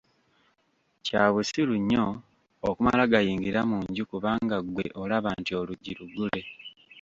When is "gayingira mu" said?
3.11-3.77